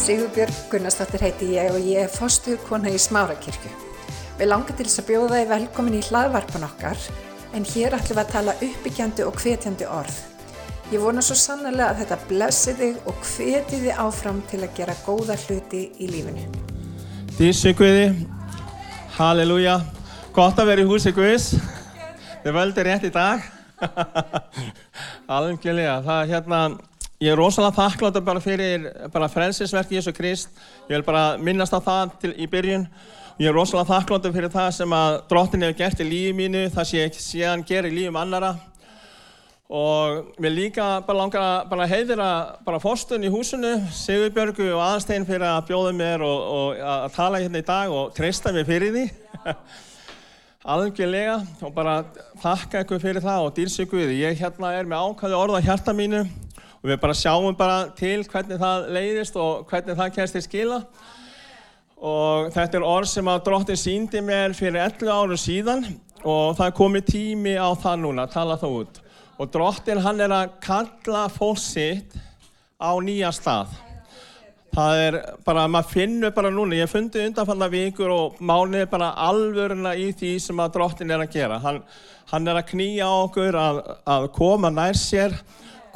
[0.00, 3.68] Sigurbjörg Gunnarsdóttir heiti ég og ég er fostuð kona í Smárakirkju.
[4.38, 7.02] Við langar til þess að bjóða þið velkomin í hlaðvarpan okkar
[7.52, 10.16] en hér ætlum við að tala uppbyggjandi og hvetjandi orð.
[10.94, 14.96] Ég vona svo sannlega að þetta blessi þig og hveti þið áfram til að gera
[15.04, 16.48] góða hluti í lífinu.
[17.36, 18.08] Dísu Guði,
[19.18, 19.82] halleluja,
[20.32, 21.52] gott að vera í húsi Guðs,
[22.40, 23.44] þið völdi rétt í dag,
[25.36, 26.68] alveglega, það er hérna,
[27.20, 30.48] ég er rosalega þakkláttur bara fyrir bara frelsisverk Jésu Krist,
[30.88, 32.86] ég vil bara minnast á það til, í byrjun,
[33.36, 36.88] ég er rosalega þakkláttur fyrir það sem að drottin hefur gert í lífi mínu, það
[36.88, 38.54] sem ég sé hann gera í lífum annara
[39.70, 42.30] og mér líka bara langar að heiðira
[42.64, 47.44] bara fórstun í húsinu, Sigurbjörgu og aðstein fyrir að bjóða mér og, og að tala
[47.44, 49.04] hérna í dag og treysta mér fyrir því.
[50.74, 51.38] Algjörlega.
[51.64, 52.00] Og bara
[52.42, 56.24] þakka ykkur fyrir það og dýrsi ykkur ég hérna er með ákvæði orða hjarta mínu
[56.80, 60.78] og við bara sjáum bara til hvernig það leiðist og hvernig það kemst til skila.
[62.00, 65.84] Og þetta er orð sem að drottin síndi mér fyrir 11 árum síðan
[66.24, 69.04] og það komið tími á það núna, tala það út.
[69.40, 72.16] Og drottin hann er að kalla fólk sitt
[72.80, 73.76] á nýja stað.
[74.70, 79.96] Það er bara, maður finnur bara núna ég fundi undanfalla vikur og mánuði bara alvöruna
[79.98, 81.58] í því sem að drottin er að gera.
[81.60, 81.80] Hann,
[82.30, 83.80] hann er að knýja okkur að,
[84.14, 85.34] að koma nær sér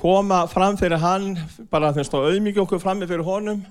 [0.04, 1.30] koma fram fyrir hann
[1.72, 3.62] bara veist og auðmyggja okkur fram fyrir honum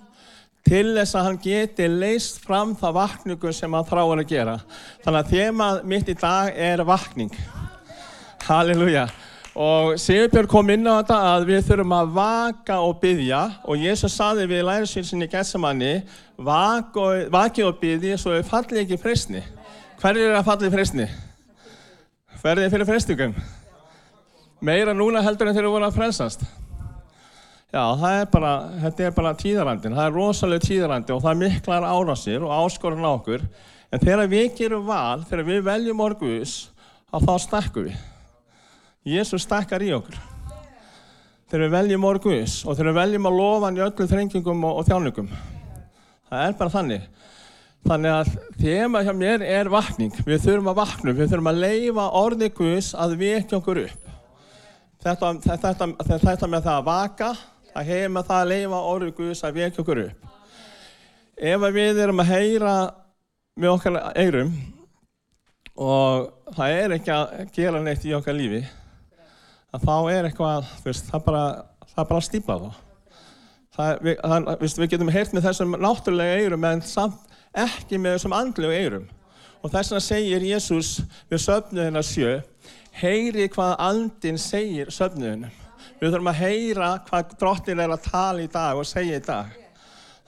[0.65, 4.55] til þess að hann geti leist fram það vakningu sem hann þráir að gera.
[5.03, 7.29] Þannig að þema mitt í dag er vakning.
[8.47, 9.05] Halleluja.
[9.53, 14.15] Og Sigurbjörn kom inn á þetta að við þurfum að vaka og byggja og Jésús
[14.17, 15.91] saði við lærisvilsinni Gessamanni
[16.41, 19.43] vaki og byggja svo við falli ekki freysni
[20.01, 20.71] hver er að falli
[22.43, 23.37] hver er fyrir freystugum?
[24.63, 26.45] Meira núna heldur en þeir eru voru að frelsast
[27.73, 28.53] já það er bara
[28.85, 33.11] þetta er bara tíðarandin, það er rosalega tíðarandi og það miklar árásir og áskorun á
[33.11, 33.45] okkur
[33.93, 36.57] en þegar við gerum val þegar við veljum orguðus
[37.13, 38.01] þá stakkum við
[39.03, 40.15] Jésús stakkar í okkur.
[41.51, 44.77] Þegar við veljum orguðis og þegar við veljum að lofa hann í öllum þrengingum og,
[44.79, 45.27] og þjáningum.
[46.29, 47.09] Það er bara þannig.
[47.83, 50.15] Þannig að þema hjá mér er vakning.
[50.23, 54.12] Við þurfum að vakna, við þurfum að leifa orðið Guðs að vekja okkur upp.
[55.03, 57.29] Þetta, þetta, þetta, með það að vaka,
[57.73, 60.29] það hefur með það að leifa orðið Guðs að vekja okkur upp.
[61.49, 62.75] Ef við erum að heyra
[63.59, 64.53] með okkar eirum
[65.73, 68.61] og það er ekki að gera neitt í okkar lífi,
[69.73, 71.43] að þá er eitthvað, veist, það bara,
[71.97, 72.69] bara stýpa þá.
[73.73, 77.35] Það, við, það, veist, við getum heyrt með þessum náttúrulega eirum en samt
[77.65, 79.11] ekki með þessum andlegu eirum.
[79.63, 80.95] Og þess vegna segir Jésús
[81.31, 82.37] við söfnuðina sjö,
[82.99, 85.49] heyri hvað andin segir söfnuðinu.
[85.99, 89.51] Við þurfum að heyra hvað drottin er að tala í dag og segja í dag.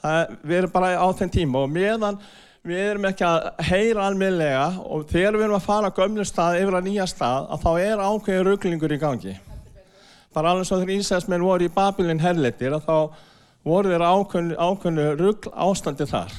[0.01, 2.19] Það, við erum bara á þenn tíma og meðan
[2.65, 6.59] við erum ekki að heyra alminlega og þegar við erum að fara á gömlu stað
[6.61, 9.35] yfir að nýja stað að þá er ákveðin rugglingur í gangi.
[10.35, 12.97] Bara alveg svo þegar Ísæsmenn voru í Babilin herleitir að þá
[13.65, 16.33] voru þeirra ákveðinu, ruggl ástandi þar.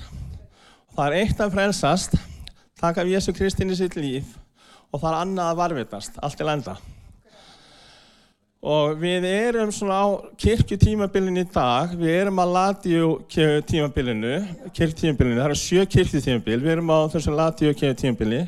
[0.91, 2.19] Og það er eitt að frelsast,
[2.81, 4.35] taka Jésu Kristinn í sitt líf
[4.97, 6.77] og það er annað að varvitast, allt til enda.
[8.67, 10.07] Og við erum svona á
[10.41, 14.39] kirkjutímabilinu í dag, við erum að ladíu tímabilinu,
[14.73, 18.41] kirkjutímabilinu, það eru sjö kirkjutímabil, við erum á þessum ladíu tímabili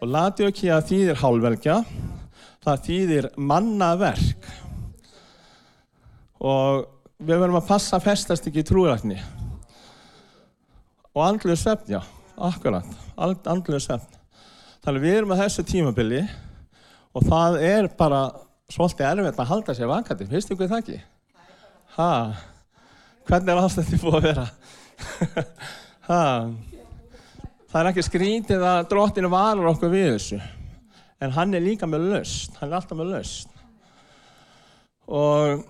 [0.00, 1.76] og ladíu þýðir hálfvelgja,
[2.64, 4.48] það þýðir mannaverk
[6.42, 6.88] og
[7.22, 9.20] við verðum að passa að festast ekki í trúrækni
[11.12, 12.00] og andluðu svefn, já,
[12.40, 12.88] akkurat,
[13.20, 14.21] andluðu svefn.
[14.82, 16.20] Þannig við erum að þessu tímabili
[17.14, 18.22] og það er bara
[18.72, 20.96] svolítið erfitt að halda sér vakandi, veistu hvað það ekki?
[21.94, 22.08] Hæ?
[23.28, 24.46] Hvernig er ástændið búið að vera?
[26.08, 26.24] Hæ?
[27.70, 30.40] Það er ekki skrítið að dróttinu valur okkur við þessu,
[31.22, 33.54] en hann er líka með löst, hann er alltaf með löst.
[35.06, 35.62] Og,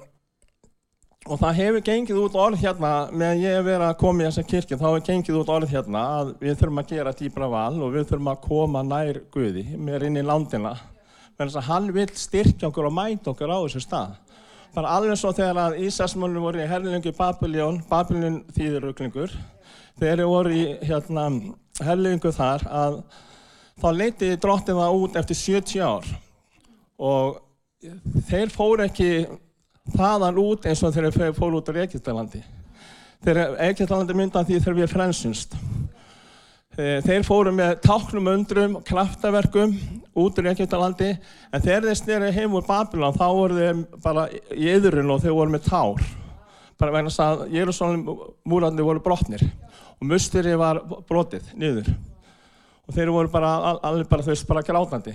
[1.22, 4.46] og það hefur gengið út orð hérna, meðan ég hef verið að koma í þessa
[4.50, 7.92] kirkja, þá hefur gengið út orð hérna að við þurfum að gera dýbra val og
[7.94, 10.74] við þurfum að koma nær Guði, mér inn í landina
[11.38, 14.16] þannig að hann vil styrkja okkur og mæta okkur á þessu stað.
[14.72, 19.34] Það er alveg svo þegar að Ísasmálunum voru í herlingu Babiljón, Babiljón þýðuruglingur,
[20.00, 21.26] þegar þeir voru í hérna,
[21.82, 22.98] herlingu þar að
[23.82, 26.12] þá leitiði drottin það út eftir 70 ár
[27.02, 27.40] og
[28.28, 29.10] þeir fóru ekki
[29.90, 32.42] þaðan út eins og þeir fóru út á Egyptalandi.
[33.22, 35.56] Þeir Egyptalandi myndan því þegar við frensumst.
[36.72, 39.74] Þeir fóru með táknum undrum, kraftaverkum
[40.16, 41.10] út úr Egyptalandi.
[41.52, 45.36] En þegar þeir snýri heim úr Babylon þá voru þeir bara í yðrun og þeir
[45.36, 46.06] voru með tár.
[46.80, 48.06] Bara vegna að Jérúsalem
[48.48, 49.44] múrarnir voru brotnir
[50.00, 50.80] og musteri var
[51.10, 51.92] brotið niður.
[52.88, 55.12] Og þeir voru bara al- alveg bara þau bara grátandi.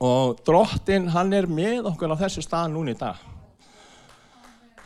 [0.00, 3.20] Og drottin hann er með okkur á þessu stað núna í dag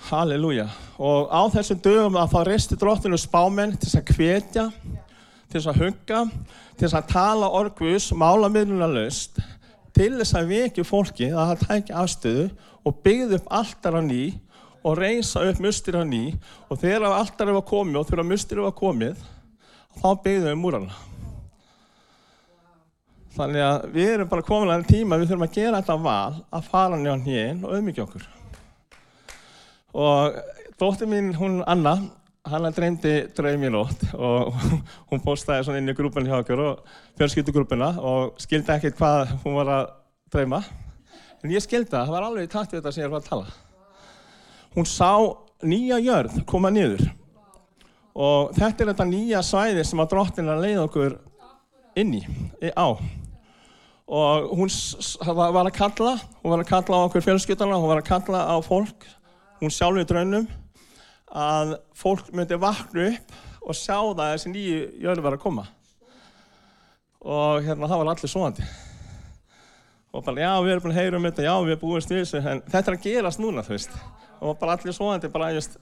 [0.09, 0.67] Halleluja.
[1.01, 4.67] Og á þessum dögum að þá reisti drottinu spámenn til þess að hvetja
[5.51, 6.21] til þess að hugga
[6.79, 9.41] til þess að tala orguðs málamiðluna löst
[9.97, 12.47] til þess að vekja fólki að það tækja afstöðu
[12.87, 14.23] og byggði upp alltar á ný
[14.81, 16.33] og reysa upp mustir á ný.
[16.73, 19.21] Og þegar alltar var komið og þegar mustir var komið
[20.01, 20.99] þá byggðum við múrana.
[23.37, 26.71] Þannig að við erum bara komin að tíma við þurfum að gera þetta val að
[26.71, 28.40] fara nýjan hinn og auðmyggja okkur
[29.95, 30.41] og
[30.81, 31.99] dóttir mín hún Anna
[32.49, 34.55] hann dreymdi draum í nótt og
[35.11, 39.59] hún postaði svona inn í grúpan hjá okkur og fjölskyldugrúpuna og skildi ekkert hvað hún
[39.59, 39.85] var að
[40.33, 40.63] dreyma.
[41.41, 43.55] En ég skildi það, það var alveg takt við þetta sem ég var að tala.
[44.77, 45.11] Hún sá
[45.67, 47.09] nýja jörð koma niður.
[48.15, 51.17] Og þetta er þetta nýja svæði sem að drottin að leiða okkur
[52.01, 52.23] inn í,
[52.75, 52.89] á.
[54.11, 54.71] Og hún
[55.31, 58.57] var að kalla hún var að kalla á okkur fjölskyldana hún var að kalla á
[58.65, 59.07] fólk
[59.61, 60.47] hún sjálf í draunum
[61.31, 65.67] að fólk myndi vakna upp og sjá það að þessi nýju jörð var að koma.
[67.21, 68.69] Og hérna það var allir svoandi
[70.11, 72.39] og bara já við erum búin að heyra um þetta já við erum búin þessu
[72.41, 73.97] en þetta er að gerast núna þú veist.
[74.41, 75.77] Og bara allir svoandi bara just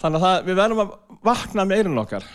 [0.00, 0.94] þannig að það, við verðum að
[1.26, 2.28] vakna með eirun okkar.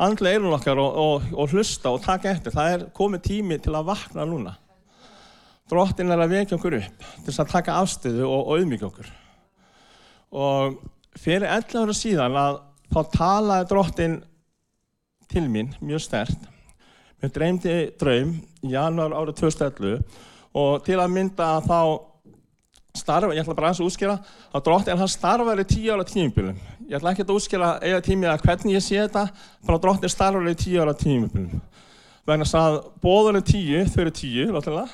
[0.00, 2.52] Andlega eirun okkar og, og, og hlusta og taka eftir.
[2.52, 4.58] Það er komið tími til að vakna núna
[5.70, 9.12] drottin er að vekja okkur upp til þess að taka afstöðu og, auðmíkja okkur.
[10.30, 10.80] Og
[11.18, 14.16] fyrir 11 ára síðan að þá talaði drottin
[15.30, 16.50] til mín mjög stert
[17.20, 19.98] mér dreymdi draum í janúar árið 2011
[20.60, 21.80] og til að mynda að þá
[23.00, 24.16] starfa, ég ætla bara aðeins að útskýra
[24.50, 28.30] að drottin hann starfar í 10 ára tímubilum ég ætla ekki að útskýra eða tími
[28.30, 29.26] að hvernig ég sé þetta
[29.68, 31.60] bara drottin starfar í 10 ára tímubilum
[32.26, 34.88] vegna að bóður er 10, þau eru 10 náttúrulega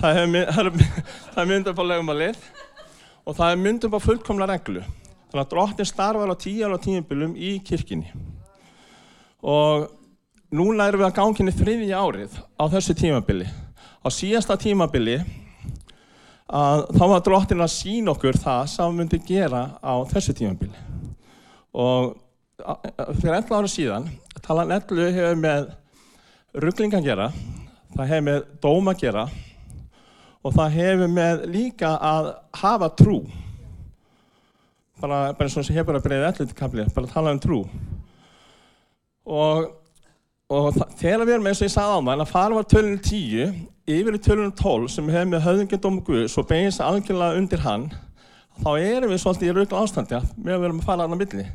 [0.00, 0.70] það er, er,
[1.36, 2.40] er myndum á lögumalið
[3.26, 4.82] og það er myndum á fullkomla reglu.
[5.30, 8.12] Þannig að drottin starfar á 10 ára tímubilum í kirkjunni.
[9.46, 9.88] Og
[10.54, 13.48] núna erum við að ganginni þriðja árið á þessu tímabili.
[14.00, 15.18] Á síðasta tímabili
[16.46, 20.76] þá var drottin að sína okkur það sem hann myndi gera á þessu tímabili.
[21.74, 22.14] Og
[23.18, 24.06] fyrir 11 ára síðan
[24.46, 25.66] talan 11 hefur með
[26.62, 27.26] ruggling að gera
[27.96, 29.24] það hefur með dóm að gera
[30.46, 33.16] og það hefur með líka að hafa trú.
[35.00, 37.64] Bara, bara eins og sem hefur að breyða 11 kapli bara tala um trú.
[39.26, 39.66] Og
[40.46, 43.48] og þegar við erum eins og ég sagði á maður að fara var tölunum 10
[43.96, 47.88] yfir í tölunum 12 sem hefur með höfðingjandóm Guðs og beigist algjörlega undir hann
[48.60, 51.46] þá erum við svolítið í raugla ástandi að við erum að fara hann á milli.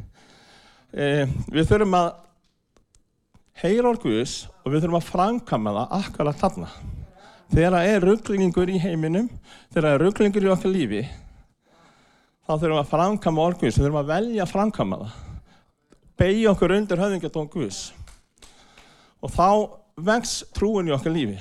[0.92, 1.08] E,
[1.56, 2.10] við þurfum að
[3.64, 6.72] heyra orð Guðs og við þurfum að framkama það akkurat þarna
[7.52, 9.28] þegar það er rugglingur í heiminum
[9.72, 11.04] þegar það er rugglingur í okkar lífi
[12.48, 15.20] þá þurfum við að framkama orð Guðs við þurfum að velja að framkama það
[16.22, 17.84] beigja okkur undir höfðingjandóm Guðs
[19.22, 19.48] og þá
[20.02, 21.38] vex trúin í okkar lífi.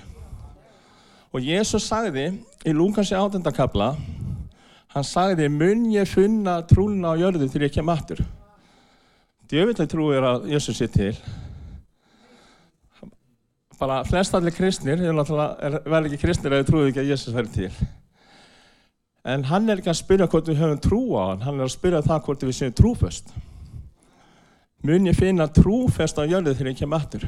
[1.31, 2.27] Og Jésús sagði
[2.67, 3.93] í Lúkansi átendakabla,
[4.91, 8.23] hann sagði, mun ég finna trúna á jörðu til ég kem aftur.
[9.51, 11.15] Djöfillega trú er að Jésús sé til.
[13.81, 17.53] Bara flest allir kristnir, er- verða ekki kristnir ef þau trúið ekki að Jésús verði
[17.55, 17.89] til.
[19.25, 21.75] En hann er ekki að spyrja hvort við höfum trú á hann, hann er að
[21.75, 23.33] spyrja það hvort við séum trúföst.
[24.85, 27.27] Mun ég finna trúfest á jörðu til ég kem aftur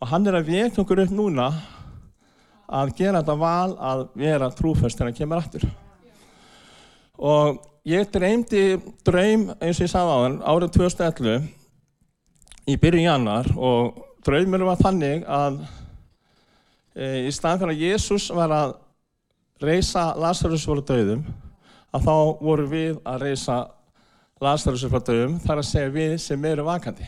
[0.00, 1.50] og hann er að vekja okkur upp núna
[2.72, 5.66] að gera þetta val að vera trúfest þegar hann kemur aftur
[7.20, 8.62] og ég dreymdi
[9.04, 11.50] draum eins og ég sagði á hann árið 2011
[12.72, 15.60] í byrjun januar og draumur var þannig að
[16.94, 18.74] e, í staðan fyrir að Jésús var að
[19.60, 21.24] reysa Lazarus voru döðum
[21.90, 23.60] að þá voru við að reysa
[24.40, 27.06] Lazarus frá döðum þar að segja við sem eru vakandi.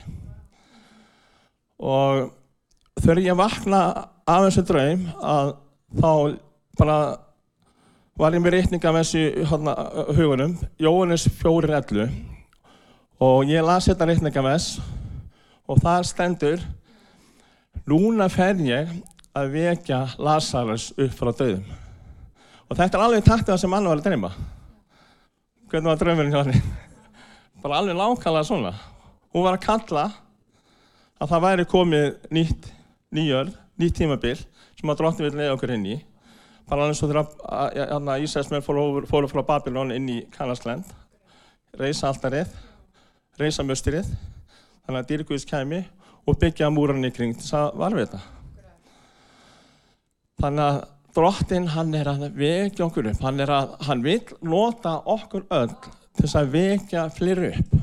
[1.82, 2.28] Og
[3.00, 3.82] þegar ég vakna
[4.28, 5.54] af þessu draum að
[5.98, 6.10] þá
[6.78, 6.98] bara
[8.18, 9.74] var ég með reikninga með þessu hana,
[10.12, 12.12] hugunum, Jóhannes 4.11
[13.22, 14.68] og ég las þetta reikninga með þess
[15.72, 16.64] og það stendur
[17.88, 18.90] núna fer ég
[19.36, 21.64] að vekja Lazarus upp frá döðum
[22.68, 24.30] og þetta er alveg taktið það sem hann var að dreyma.
[25.68, 26.62] Hvernig var draumurinn hjá hann
[27.62, 28.72] bara alveg lákala svona.
[29.32, 30.06] Hún var að kalla
[31.20, 32.70] að það væri komið nýtt
[33.12, 36.00] nýjörð, nýtt tímabil sem að drottin vil leiða okkur inn í.
[36.68, 40.88] Bara alveg svo þegar Ísæsmenn fóru, fóru frá Babylon inn í Kanasland
[41.78, 42.50] reysa alltarið,
[43.40, 44.08] reysa möstirið,
[44.84, 45.78] þannig að dýrguðs kæmi
[46.26, 48.20] og byggja múran í kring þess að varfið þetta.
[50.42, 50.80] Þannig að
[51.14, 56.24] drottin hann er að vekja okkur upp, hann, að, hann vil nota okkur öll til
[56.24, 57.74] þess að vekja fleiri upp.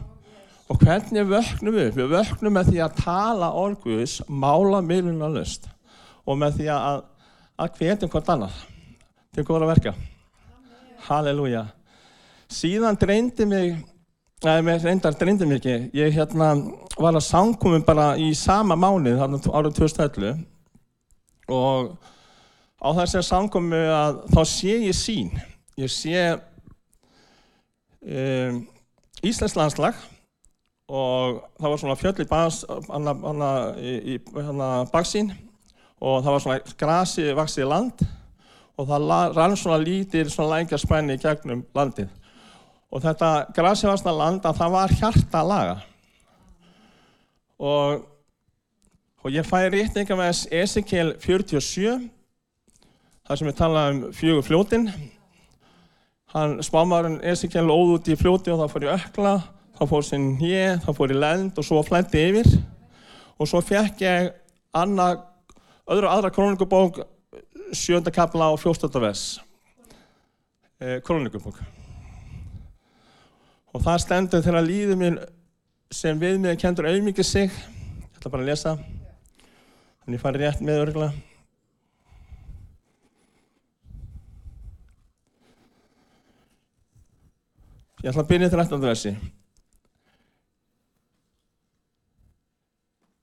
[0.69, 1.95] Og hvernig vöknum við?
[1.97, 5.65] Við vöknum með því að tala orguðis, mála miðluna löst
[6.29, 6.99] og með því að,
[7.57, 8.59] að hvetjum hvort annað
[9.33, 9.93] til góða verka.
[11.07, 11.63] Halleluja.
[12.49, 13.79] Síðan dreyndi mig,
[14.43, 16.53] eða mér reyndar dreyndi mig ekki, ég hérna
[16.99, 20.39] var að sangkomum bara í sama mánuð árið 2011
[21.49, 21.97] og
[22.79, 25.33] á þessari samkomi að þá sé ég sín.
[25.79, 26.21] Ég sé
[28.03, 28.61] um,
[29.25, 29.99] Íslands landslag
[30.89, 35.33] og það var svona fjöll í, bas, hana, hana, í, í hana, baksín
[35.99, 38.05] og það var svona grasi vaksið land
[38.79, 42.09] og það rann svona lítir svona lækjarspenni í gegnum landið.
[42.89, 45.75] Og þetta grasi vaksna land að það var hjarta laga.
[47.59, 48.05] Og,
[49.21, 52.09] og ég fæ réttinga með Ezekiel 47
[53.29, 54.89] þar sem við talaðum um fjögur fljótin.
[56.33, 59.33] Hann spámarinn Ezekiel óð út í fljóti og það fór í ökla,
[59.77, 62.49] þá fór sinn hér, þá fór í lend og svo flætti yfir.
[63.37, 64.31] Og svo fekk ég
[64.75, 65.21] annað,
[65.89, 67.03] öðru aðra krónikubók,
[67.69, 69.27] sjönda kapla og fjórstölda vers.
[70.81, 71.61] Eh, krónikubók.
[73.69, 75.17] Og það stendur þegar líður mér
[75.93, 77.49] sem við mig kendur auðmikið sig.
[77.53, 78.77] Ég ætla bara að lesa.
[80.01, 81.09] Þannig að ég fari rétt með örgla.
[87.99, 88.81] Ég ætla að byrja til 18.
[88.87, 89.11] versi.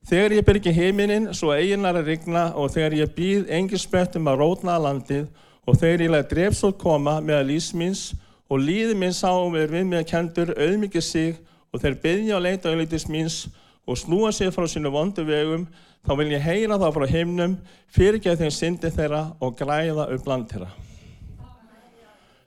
[0.07, 4.39] Þegar ég byrgi heiminin, svo eiginar að rigna og þegar ég býð engin spöttum að
[4.45, 5.25] rótna að landið
[5.67, 8.05] og þegar ég lega drefsótt koma með að lísmins
[8.47, 11.39] og líði minn sá mér við með að kendur auðmikið sig
[11.73, 13.39] og þeir byggja á leita auðlítist míns
[13.87, 15.67] og snúa sig frá sínu vondu vegum,
[16.07, 17.57] þá vil ég heyra þá frá heimnum,
[17.95, 20.71] fyrirgeð þeim syndi þeirra og græða upp land þeirra.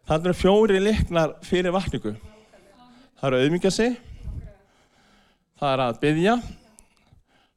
[0.10, 2.16] Það eru fjóri liknar fyrir vakningu.
[3.20, 3.98] Það eru að auðmyggja sig,
[5.60, 6.36] það er að byggja,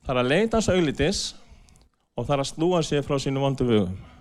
[0.03, 1.21] það er að leita auglitis
[2.17, 4.12] og það er að slúa sig frá sínu vondu vögum.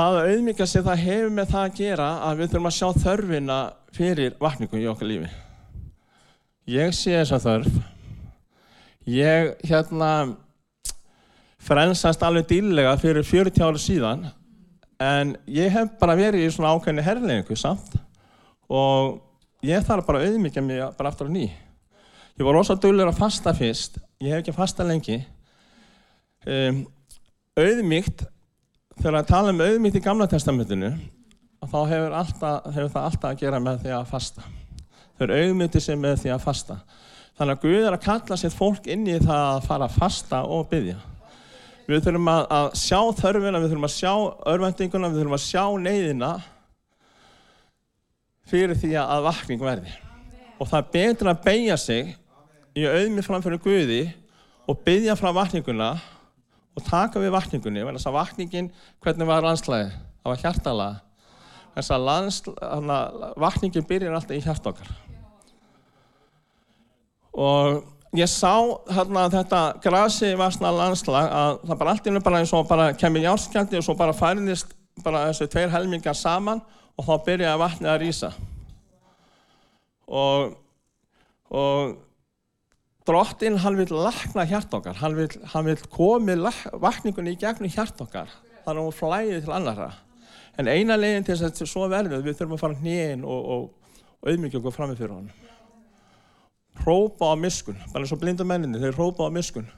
[0.00, 3.02] Það að auðmyggja sig það hefur með það að gera að við þurfum að sjá
[3.04, 3.60] þörfina
[3.92, 5.30] fyrir vakningu í okkar lífi.
[6.72, 7.80] Ég sé þessa þörf.
[9.10, 10.12] Ég hérna
[11.60, 14.30] frensast alveg dýrlega fyrir 40 ára síðan
[15.00, 17.94] En ég hef bara verið í svona ákveðinu herrleiningu samt
[18.68, 19.16] og
[19.64, 21.46] ég þarf bara auðmyggja mig bara aftur á ný.
[22.36, 25.16] Ég var rosalega dölur að fasta fyrst, ég hef ekki fasta lengi.
[26.44, 26.82] Um,
[27.56, 28.26] auðmyggt,
[29.00, 30.90] þegar að tala um auðmyggt í Gamla testamentinu,
[31.64, 34.44] þá hefur, alltaf, hefur það alltaf að gera með því að fasta.
[35.16, 36.76] Þau eru auðmygti sem með því að fasta.
[37.40, 40.42] Þannig að Guð er að kalla sér fólk inn í það að fara að fasta
[40.44, 40.98] og byggja.
[41.88, 44.12] Við þurfum að, að sjá þörfina, við þurfum að sjá
[44.52, 46.30] örvendinguna, við þurfum að sjá neyðina
[48.50, 49.96] fyrir því að vakning verði.
[50.60, 52.12] Og það er betur að beigja sig
[52.76, 54.02] í auðmi framfyrir Guði
[54.68, 55.94] og byggja frá vakninguna
[56.80, 57.84] og taka við vakningunni.
[57.92, 58.72] Þess að vakningin,
[59.04, 59.92] hvernig var landslæði?
[60.20, 60.98] Það var hjartalega.
[61.76, 64.92] Þess að landslæði, vakningin byrjar alltaf í hjart okkar.
[67.40, 67.82] Og
[68.18, 68.54] ég sá
[68.90, 73.22] hérna þetta grasi varsna landslag að það bara allt innum bara eins og bara kemur
[73.22, 76.62] járskjaldi og svo bara færðist bara þessu tveir helmingar saman
[76.98, 78.32] og þá byrjaði vatni að rýsa.
[80.10, 80.56] Og,
[81.54, 81.94] og
[83.10, 86.46] drottinn hann vil lakna hjart okkar, hann vil, hann vil komið
[86.80, 88.30] vakningunni í gegnum hjart okkar.
[88.64, 89.90] Þannig að hún flæði til annara.
[90.60, 93.68] En eina leginn til þess að þetta svo verður við þurfum að fara hnýinn og,
[94.20, 95.36] auðmyggja okkur fram með fyrir honum.
[96.80, 99.68] Hrópa á miskun, bara eins og blindu menninni, þeir hrópa á miskun.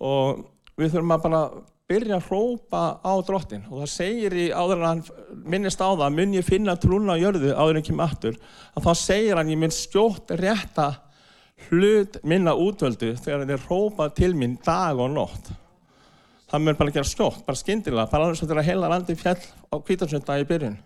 [0.00, 0.46] Og
[0.78, 1.42] við þurfum að bara
[1.88, 3.66] byrja að hrópa á drottin.
[3.68, 5.04] Og það segir í áður en hann
[5.44, 8.40] minnist á það, mun ég finna trúna á jörðu áður en ekki matur,
[8.72, 10.88] að þá segir hann ég minn skjótt rétta
[11.68, 15.50] hlut minna útvöldu þegar þeir hrópa til mín dag og nótt.
[16.48, 19.76] Það mun bara gera skjótt, bara skindilega, bara alveg svo að heila landi fjall á
[19.76, 20.78] kvítarsönda í byrjun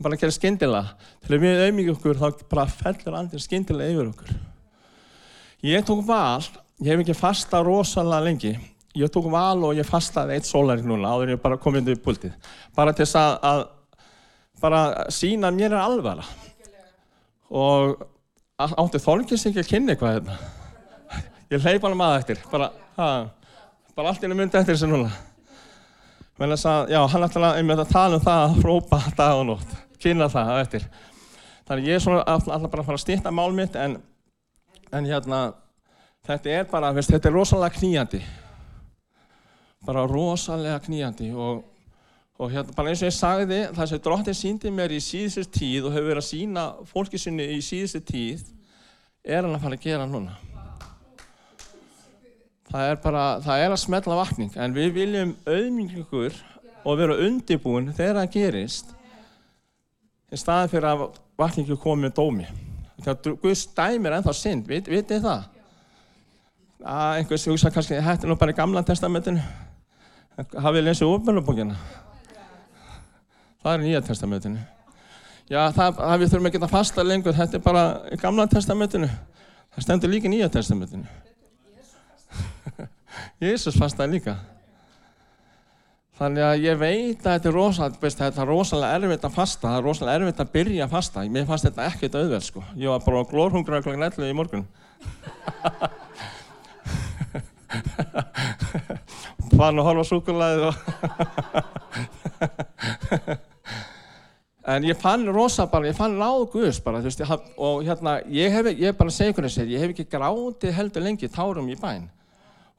[0.00, 1.08] það bara gerir skindilega.
[1.20, 4.30] Til að við auðmyggjum okkur þá bara fellur andir skindilega yfir okkur.
[5.68, 6.44] Ég tók val,
[6.80, 8.54] ég hef ekki fasta rosalega lengi,
[8.96, 11.98] ég tók val og ég fastaði eitt sólaring núna áður ég bara kom inn í
[12.00, 12.32] pultið.
[12.76, 13.66] Bara til þess að, að
[14.62, 14.80] bara
[15.12, 16.24] sína mér er alvara.
[17.50, 18.00] Og
[18.60, 20.16] átti þólkins ekki að kynna eitthvað.
[20.18, 20.38] Hérna.
[21.50, 23.06] Ég hleyp alveg maður eftir, bara, ha,
[23.96, 25.10] bara allt í myndi eftir þessu núna.
[26.38, 29.72] Men þess að, já, hann ætlaði að tala um það að hrópa dag og nótt
[30.00, 30.86] kynna það eftir.
[31.68, 33.98] Þannig ég er svona alltaf bara að fara að stýtta mál mitt en,
[34.90, 35.40] en hérna
[36.26, 38.22] þetta er bara, veist, þetta er rosalega knýjandi.
[39.86, 41.60] Bara rosalega knýjandi og,
[42.40, 45.88] og hérna bara eins og ég sagði það sem drottin síndi mér í síðustu tíð
[45.88, 48.46] og hefur verið að sína fólki sinni í síðustu tíð
[49.24, 50.38] er hann að fara að gera núna.
[52.70, 56.40] Það er bara, það er að smetla vakning en við viljum auðmingur
[56.80, 58.92] og vera undibúin þegar það gerist
[60.30, 61.06] í staðin fyrir að
[61.40, 62.50] vakningu komi með dómi.
[63.00, 65.48] Þegar Guðs dæmir ennþá synd, vit, vitið það?
[66.80, 69.42] Að einhvers hugsa kannski, þetta er nú bara í gamla testamentinu.
[70.56, 71.76] Hafið lesið ofmjölubókina?
[73.60, 74.60] Það er nýja testamentinu.
[75.50, 77.82] Já, það, það við þurfum ekki að fasta lengur, þetta er bara
[78.22, 79.08] gamla testamentinu.
[79.74, 81.06] Það stendur líka nýja testamentinu.
[83.44, 84.34] Jésús fastaði líka.
[86.20, 89.78] Þannig að ég veit að þetta er rosalega, þetta er rosalega erfitt að fasta, það
[89.78, 91.24] er rosalega erfitt að byrja að fasta.
[91.32, 92.60] Mér fannst þetta ekkert auðveld sko.
[92.76, 93.96] Ég var bara glórhungra kl.
[93.96, 94.64] 11 í morgun.
[99.56, 100.74] Fann að horfa súkulæðið og...
[104.76, 108.16] en ég fann rosa bara, ég fann ráð Guðs bara, þú veist, ég og hérna,
[108.30, 111.76] ég hef, ég bara segi hvernig sér, ég hef ekki grátið heldur lengi tárum í
[111.80, 112.08] bæn.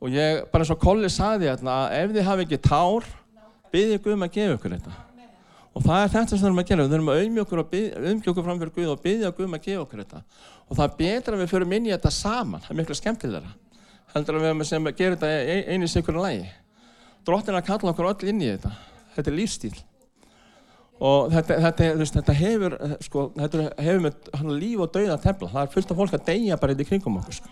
[0.01, 3.07] Og ég, bara eins og Kolli saði hérna, ef þið hafi ekki tár,
[3.73, 4.93] byggja Guð um að gefa ykkur þetta.
[5.71, 8.63] Og það er þetta sem við þurfum að gera, við þurfum að auðmjöka okkur fram
[8.63, 10.23] fyrir Guð og byggja Guð um að gefa okkur þetta.
[10.67, 13.53] Og það er betra að við förum inn í þetta saman, það er miklu skemmtilegra.
[14.15, 16.49] Heldur að við sem gerir þetta einu í sikurinn lægi.
[17.27, 18.73] Drottin að kalla okkur öll inn í þetta.
[19.15, 19.77] Þetta er lífstíl.
[21.01, 25.49] Og þetta, þetta, þetta hefur, sko, þetta hefur með líf og dauða tefla.
[25.49, 27.39] Það er fullt af fólk að deyja bara í kringum okkur.
[27.39, 27.49] Sko.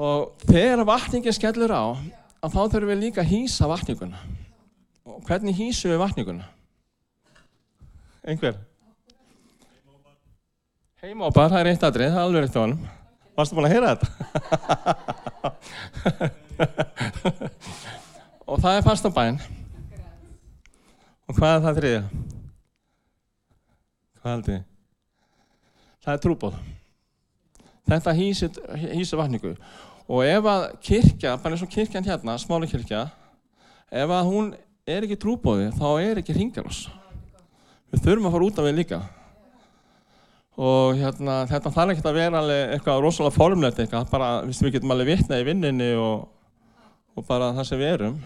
[0.00, 1.92] Og þegar vatningin skellur á,
[2.40, 4.22] þá þurfum við líka að hýsa vatninguna.
[5.04, 6.48] Og hvernig hýsum við vatninguna?
[8.24, 8.56] Einhver?
[11.04, 12.76] Heimópar, það er eitt aðrið, það er alveg eitt á hann.
[13.36, 14.08] Varstu búin að heyra þetta?
[18.48, 19.36] og það er fast á bæn.
[21.30, 21.98] Og hvað er það þriðja?
[24.18, 24.62] Hvað heldur þið?
[26.00, 26.54] Það er trúbóð.
[27.90, 29.52] Þetta hýsir, vatningu.
[30.10, 33.04] Og ef að kirkja, bara eins og kirkjan hérna, smáli kirkja,
[33.94, 34.48] ef að hún
[34.90, 36.80] er ekki trúbóði, þá er ekki hringarás.
[37.94, 38.98] Við þurfum að fara út af við líka.
[40.58, 42.40] Og hérna, þetta þarf ekki að vera
[42.72, 46.26] eitthvað rosalega formlegt eitthvað, bara við getum alveg vitnað í vinninni og,
[47.14, 48.18] og bara það sem við erum.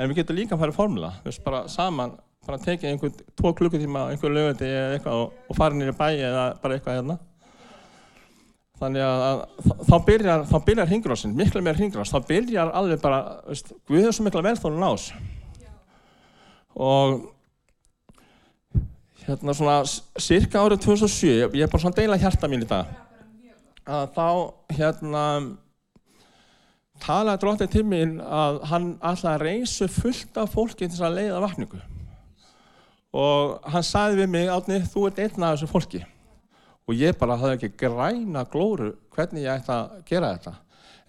[0.00, 3.18] En við getum líka að fara í formla, við veist bara saman, bara tekið einhvern
[3.36, 7.18] tvo klukkutíma, einhver lögandi eða eitthvað og, og fara nýri bæi eða bara eitthvað hérna.
[8.80, 13.18] Þannig að, að þá byrjar, byrjar hringrásin, miklu meir hringrás, þá byrjar alveg bara,
[13.50, 15.10] veist, við höfum svo mikla velþónu nás.
[16.80, 17.18] Og
[19.26, 19.76] hérna svona
[20.16, 22.88] cirka árið 2007, ég er bara svona deila hjarta mín í dag,
[23.84, 24.28] að þá
[24.78, 25.26] hérna
[27.04, 31.44] talaði dróttið til mín að hann alltaf reysu fullt af fólki til þess að leiða
[31.44, 31.84] vakningu.
[33.10, 36.04] Og hann sagði við mig, Átni, þú ert einn af þessu fólki.
[36.86, 40.54] Og ég bara hafði ekki græna glóru hvernig ég ætti að gera þetta.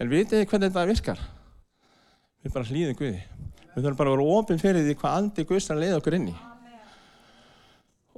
[0.02, 1.24] En vitið hvernig þetta virkar?
[2.42, 3.22] Við bara hlýðum Guði.
[3.72, 6.30] Við þurfum bara að vera ofinn fyrir því hvað andi Guðs að leiða okkur inn
[6.32, 6.36] í.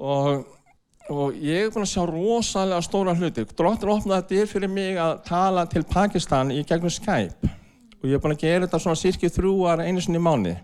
[0.03, 0.45] Og,
[1.13, 3.45] og ég er búinn að sjá rosalega stóra hluti.
[3.51, 7.51] Drottin opnaði dyr fyrir mig að tala til Pakistan í gegnum Skype.
[7.99, 10.55] Og ég er búinn að gera þetta svona cirkið þrjúar einu sinni mánu.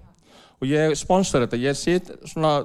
[0.60, 1.60] Og ég sponsor þetta.
[1.68, 2.56] Ég sitt svona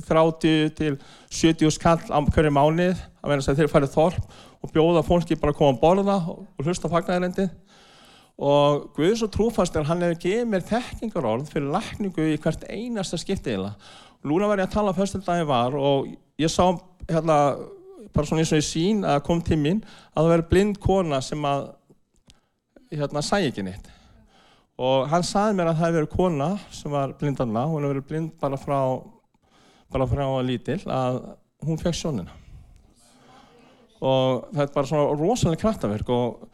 [0.00, 0.94] 30 til
[1.30, 5.36] 70 skall á hverju mánuð að vera þess að þeir farið þorp og bjóða fólki
[5.40, 7.48] bara að koma að borða og hlusta á fagnæðirendi.
[8.42, 13.52] Og Guðs og trúfastur, hann hefur gefið mér þekkingarorð fyrir lækningu í hvert einasta skipti
[13.52, 13.76] eiginlega.
[14.24, 16.08] Núna var ég að tala á föstundagi var og
[16.40, 16.64] ég sá
[17.10, 17.56] hérna,
[18.14, 19.82] bara svona eins og ég sín að kom til mín
[20.14, 21.66] að það veri blind kona sem að
[22.92, 23.90] hérna sæ ekki neitt.
[24.82, 28.08] Og hann saði mér að það hefði verið kona sem var blindanna, hún hefði verið
[28.08, 28.78] blind bara frá,
[29.92, 31.20] bara frá að lítil, að
[31.66, 32.38] hún fekk sjónina.
[34.02, 36.48] Og þetta bara svona rosalega kraftaverk og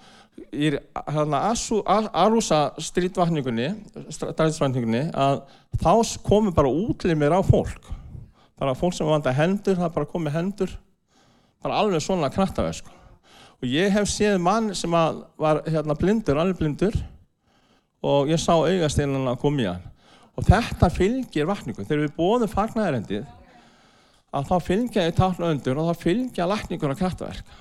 [0.53, 0.70] í
[1.09, 3.70] hérna Arusa strítvatningunni,
[4.12, 5.40] stræðisvatningunni, að
[5.81, 7.88] þá komur bara útlimir á fólk.
[8.59, 10.72] Bara fólk sem vanda hendur, það bara komið hendur,
[11.62, 12.81] bara alveg svona kraftaverk.
[12.83, 12.94] Sko.
[13.59, 16.94] Og ég hef séð mann sem var hérna blindur, alveg blindur,
[18.03, 19.87] og ég sá augasteinana í hann.
[20.38, 21.83] Og þetta fylgir vatningu.
[21.83, 23.27] Þegar við bóðum fagnæðarendið,
[24.38, 27.53] að þá fylgja í táknu öndur og þá fylgja latningur og kraftverk.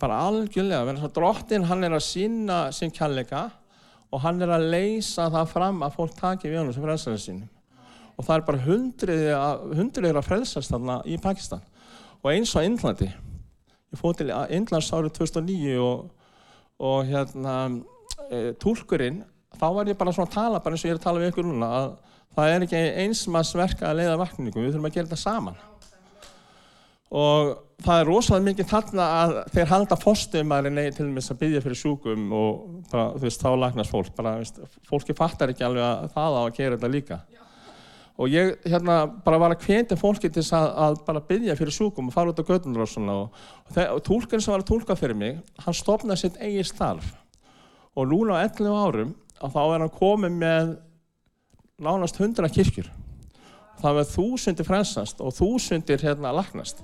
[0.00, 3.46] Bara algjörlega, verður svo drottin, hann er að sína sín kjallega
[4.10, 7.52] og hann er að leysa það fram að fólk taki við honum sem frelsarinn sínum.
[8.14, 8.64] Og það er bara
[9.78, 11.62] hundriðir að frelsast þarna í Pakistan.
[12.22, 13.10] og eins og Índlandi.
[13.92, 16.06] Ég fóð til Índlands árið 2009 og,
[16.80, 17.56] og hérna,
[18.30, 19.22] e, tólkurinn,
[19.64, 21.30] þá var ég bara svona að tala, bara eins og ég er að tala við
[21.32, 21.92] ykkur núna, að
[22.34, 25.62] það er ekki einsmannsverka að leiða vakningum, við þurfum að gera þetta saman.
[27.14, 27.52] Og
[27.84, 31.78] það er rosalega mikið þarna að þeir halda fórstumæri nei til dæmis að byggja fyrir
[31.78, 34.10] sjúkum og bara, þú veist, þá lagnast fólk.
[34.16, 37.20] Bara, veist, fólki fattar ekki alveg að það á að gera þetta líka.
[38.14, 42.10] Og ég hérna bara var að hvetja fólki til að, að bara byggja fyrir sjúkum
[42.10, 43.16] og fara út á gödunur og svona.
[43.24, 47.14] Og, og, og tólkurinn sem var að tólka fyrir mig, hann stopnaði sitt eigi starf.
[47.94, 50.74] Og núna á 11 árum, þá er hann komið með
[51.82, 52.90] nánast 100 kirkjur.
[53.80, 56.82] Það var þúsundir frelsast og þúsundir hérna lagnast.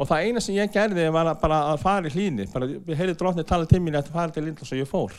[0.00, 2.46] Og það eina sem ég gerði var að bara að fara í hlýni.
[2.52, 5.16] Bara, ég heyrði drótni tala til mín eftir að fara til Lindlas og ég fór.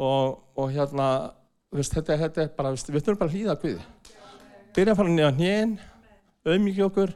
[0.00, 1.08] Og, og hérna,
[1.74, 4.14] veist, þetta, þetta er bara, veist, við þurfum bara að hlýða að Guði.
[4.72, 5.74] Byrja að fara á hnén,
[6.48, 7.12] auðmikið okkur,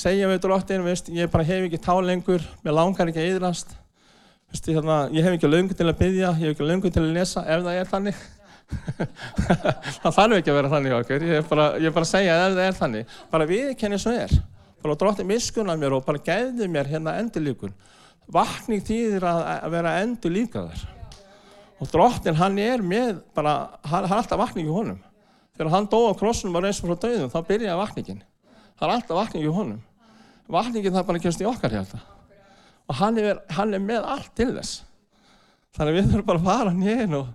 [0.00, 3.76] segja við dróttin, veist, ég bara hef ekki tá lengur, mér langar ekki að yðrast.
[4.50, 7.12] Veist, hérna, ég hef ekki löngu til að byggja, ég hef ekki löngu til að
[7.16, 8.22] lesa, ef það er þannig.
[10.02, 12.64] það þarf ekki að vera þannig okkur, ég er bara, bara að segja ef það
[12.64, 13.20] er þannig.
[13.30, 14.40] Bara viðkenni svo er
[14.82, 17.74] bara drótti miskunna mér og bara gæði mér hérna endurlíkun.
[18.30, 20.84] Vakning þýðir að, að vera endurlíkaðar.
[21.80, 25.00] Og dróttin hann er með bara, hann er alltaf vakning í honum.
[25.56, 28.22] Þegar hann dó á krossunum og reysum frá döðum, þá byrjaði vakningin.
[28.78, 29.80] Það er alltaf vakning í honum.
[30.50, 32.00] Vakningin það bara kemst í okkar hérna.
[32.90, 34.80] Og hann er, hann er með allt til þess.
[35.78, 37.28] Þannig við þurfum bara að fara nýðin og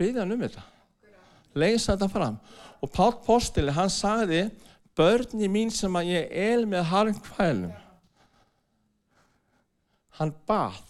[0.00, 0.66] byggja hann um þetta.
[1.60, 2.38] Leysa þetta fram.
[2.82, 4.46] Og Pál Postili, hann sagði
[4.96, 7.76] börni mín sem að ég el með harmkvælum
[10.18, 10.80] hann bað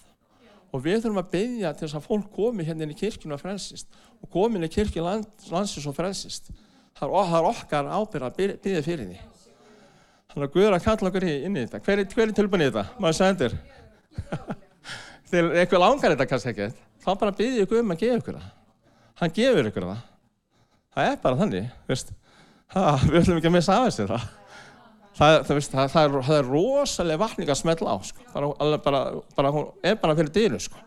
[0.72, 3.42] og við þurfum að byggja til þess að fólk komi hérna inn í kirkjunu og
[3.42, 6.50] frelsist og komi inn í kirkjunu land, landsins og frelsist
[6.98, 9.20] það er, það er okkar ábyrð að byggja fyrir því
[10.32, 12.86] þannig að Guður að kalla okkur inn í þetta hver er, er tilbúin í þetta?
[12.98, 13.56] maður sendur
[15.30, 16.72] þegar eitthvað langar þetta kannski ekki
[17.02, 18.50] þá bara byggja ykkur um að gefa ykkur það
[19.22, 20.02] hann gefur ykkur það
[20.92, 21.70] það er bara þannig
[22.72, 24.30] ha, við ætlum ekki að missa af þessu það.
[25.12, 28.24] Það, það, veist, það, það, er, það er rosalega vakning að smetla á, sko.
[28.32, 29.02] bara, bara,
[29.36, 30.60] bara, hún er bara fyrir dýru.
[30.62, 30.80] Sko.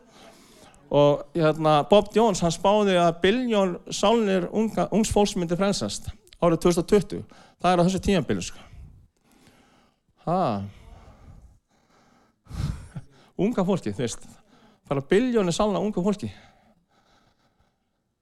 [0.96, 6.10] Og hérna, Bob Jones hann spáði að biljón sálnir unga, ungs fólks myndi frelsast
[6.42, 7.22] árið 2020.
[7.62, 8.48] Það er á þessu tímanbili.
[8.50, 8.66] Sko.
[13.38, 14.28] Unga fólki, þú veist,
[14.90, 16.32] bara biljónir sálna unga fólki.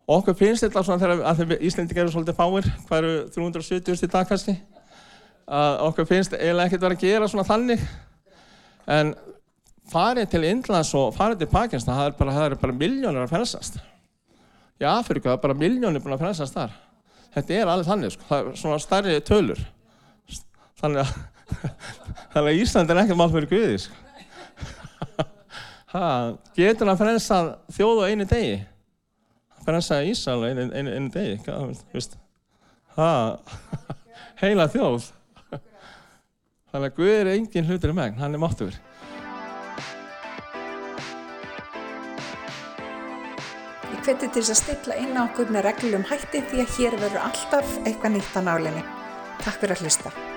[0.03, 4.09] Og okkur finnst þetta svona þegar að Íslandi gerur svolítið fáir, hvað eru 370 í
[4.11, 4.55] dag kannski,
[5.47, 7.85] að okkur finnst eiginlega ekkert verið að gera svona þannig.
[8.91, 9.13] En
[9.93, 13.31] farið til Indlands og farið til Pakistan, það er bara, það er bara miljónir að
[13.31, 13.79] frelsast.
[14.81, 16.75] Í Afrika það er bara miljónir búin að frelsast þar.
[17.33, 18.27] Þetta er alveg þannig, sko.
[18.27, 19.61] það er svona starri tölur.
[20.83, 21.13] Þannig að,
[22.41, 23.83] að Íslandi er ekkert mál fyrir Guði.
[23.85, 24.01] Sko.
[25.93, 28.61] Getur hann frelsað þjóð á einu degi?
[29.63, 31.37] frelsa Ísal einu, einu, einu degi,
[32.97, 33.09] ha,
[34.41, 35.11] heila þjóð.
[36.73, 38.75] Þannig að Guð er engin hlutur í megn, hann er máttur.
[43.93, 47.01] Ég hveti til þess að stilla inn á okkur með reglum hætti því að hér
[47.05, 48.85] verður alltaf eitthvað nýtt á nálinni.
[49.45, 50.32] Takk fyrir að hlusta.